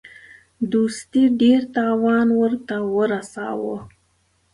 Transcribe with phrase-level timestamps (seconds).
[0.71, 3.77] دوستي ډېر تاوان ورته ورساوه.